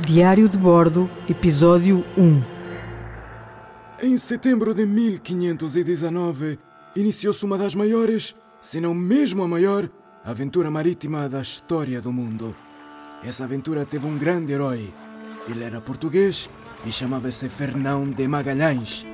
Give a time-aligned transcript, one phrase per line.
[0.00, 2.42] Diário de Bordo, Episódio 1
[4.02, 6.58] Em setembro de 1519,
[6.96, 9.88] iniciou-se uma das maiores, se não mesmo a maior,
[10.24, 12.56] aventura marítima da história do mundo.
[13.22, 14.92] Essa aventura teve um grande herói.
[15.48, 16.50] Ele era português
[16.84, 19.06] e chamava-se Fernão de Magalhães.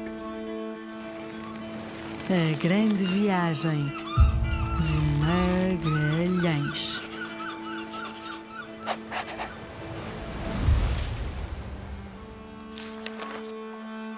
[2.30, 3.92] A Grande Viagem
[4.80, 6.99] de Magalhães.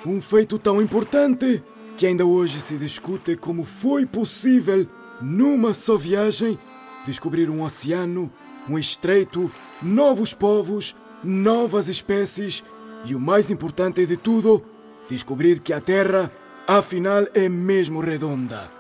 [0.05, 1.63] Um feito tão importante
[1.97, 4.87] que ainda hoje se discute como foi possível,
[5.21, 6.59] numa só viagem,
[7.07, 8.33] descobrir um oceano,
[8.69, 12.65] um estreito, novos povos, novas espécies
[13.05, 14.65] e o mais importante de tudo,
[15.09, 16.33] descobrir que a Terra,
[16.67, 18.71] afinal, é mesmo redonda.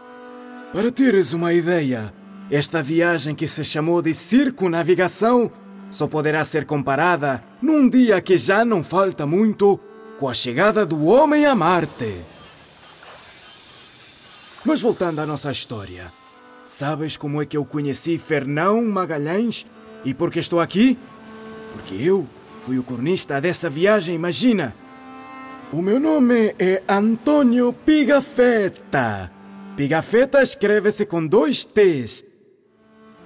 [0.73, 2.12] Para teres uma ideia,
[2.50, 5.52] esta viagem que se chamou de circunavigação
[5.88, 9.79] só poderá ser comparada, num dia que já não falta muito,
[10.18, 12.16] com a chegada do homem a Marte.
[14.65, 16.13] Mas voltando à nossa história,
[16.65, 19.66] sabes como é que eu conheci Fernão Magalhães
[20.04, 20.96] e por que estou aqui?
[21.73, 22.27] Porque eu
[22.65, 24.74] fui o cronista dessa viagem, imagina.
[25.73, 29.32] O meu nome é Antônio Pigafetta.
[29.76, 32.24] Pigafetta escreve-se com dois T's.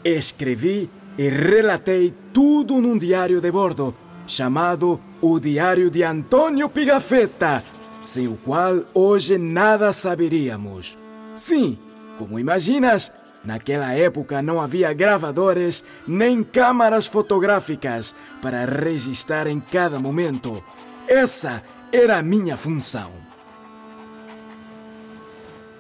[0.05, 3.95] Escrevi e relatei tudo num diário de bordo
[4.27, 7.62] chamado O Diário de Antônio Pigafetta,
[8.05, 10.98] sem o qual hoje nada saberíamos.
[11.36, 11.78] Sim,
[12.19, 13.12] como imaginas,
[13.44, 20.62] naquela época não havia gravadores nem câmaras fotográficas para registrar em cada momento.
[21.06, 23.10] Essa era a minha função.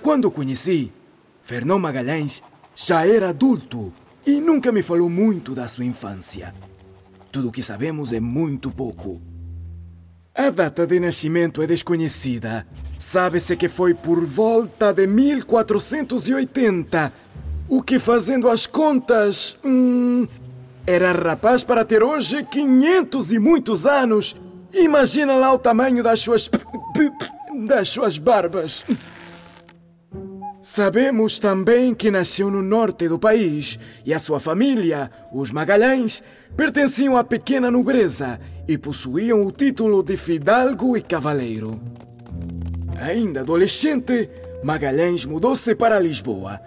[0.02, 0.92] Quando conheci,
[1.42, 2.42] Fernão Magalhães
[2.76, 3.92] já era adulto
[4.24, 6.54] e nunca me falou muito da sua infância.
[7.36, 9.20] Tudo o que sabemos é muito pouco.
[10.34, 12.66] A data de nascimento é desconhecida.
[12.98, 17.12] Sabe-se que foi por volta de 1480,
[17.68, 19.58] o que fazendo as contas.
[19.62, 20.26] Hum,
[20.86, 24.34] era rapaz para ter hoje 500 e muitos anos.
[24.72, 26.48] Imagina lá o tamanho das suas.
[27.68, 28.82] das suas barbas.
[30.68, 36.24] Sabemos também que nasceu no norte do país e a sua família, os Magalhães,
[36.56, 41.80] pertenciam à pequena nobreza e possuíam o título de fidalgo e cavaleiro.
[43.00, 44.28] Ainda adolescente,
[44.64, 46.60] Magalhães mudou-se para Lisboa.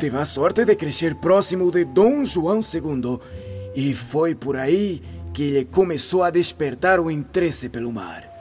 [0.00, 3.20] Teve a sorte de crescer próximo de Dom João II
[3.76, 5.00] e foi por aí
[5.32, 8.33] que ele começou a despertar o interesse pelo mar.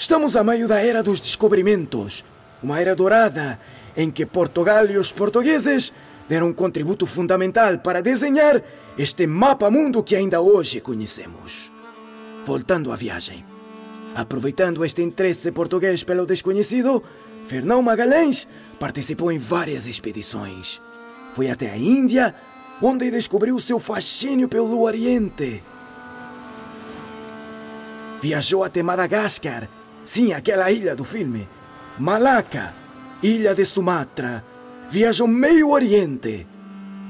[0.00, 2.24] Estamos a meio da era dos descobrimentos,
[2.62, 3.60] uma era dourada
[3.94, 5.92] em que Portugal e os portugueses
[6.26, 8.62] deram um contributo fundamental para desenhar
[8.96, 11.70] este mapa-mundo que ainda hoje conhecemos.
[12.46, 13.44] Voltando à viagem.
[14.14, 17.02] Aproveitando este interesse português pelo desconhecido,
[17.44, 20.80] Fernão Magalhães participou em várias expedições.
[21.34, 22.34] Foi até a Índia,
[22.80, 25.62] onde descobriu seu fascínio pelo Oriente.
[28.22, 29.68] Viajou até Madagascar,
[30.04, 31.48] sim, aquela ilha do filme.
[31.98, 32.74] Malaca,
[33.22, 34.44] ilha de Sumatra.
[34.90, 36.46] Viajou meio Oriente.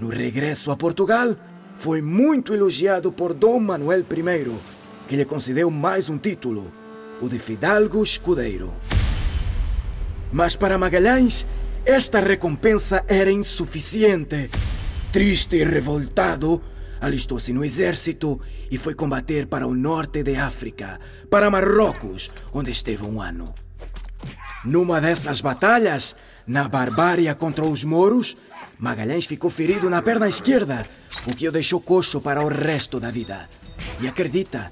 [0.00, 1.36] No regresso a Portugal,
[1.76, 4.52] foi muito elogiado por Dom Manuel I,
[5.08, 6.70] que lhe concedeu mais um título,
[7.20, 8.72] o de Fidalgo Escudeiro.
[10.32, 11.46] Mas para Magalhães,
[11.84, 14.50] esta recompensa era insuficiente.
[15.12, 16.62] Triste e revoltado,
[17.00, 18.40] alistou-se no exército
[18.70, 21.00] e foi combater para o norte de África,
[21.30, 23.54] para Marrocos, onde esteve um ano.
[24.64, 26.14] Numa dessas batalhas,
[26.46, 28.36] na barbárie contra os moros,
[28.78, 30.86] Magalhães ficou ferido na perna esquerda,
[31.26, 33.48] o que o deixou coxo para o resto da vida.
[34.00, 34.70] E acredita,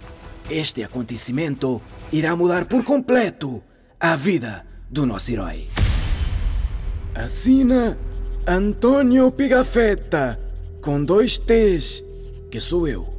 [0.51, 1.81] este acontecimento
[2.11, 3.63] irá mudar por completo
[4.01, 5.69] a vida do nosso herói.
[7.15, 7.99] Assina
[8.47, 10.41] Antônio Pigafetta,
[10.81, 12.03] com dois T's,
[12.51, 13.18] que sou eu.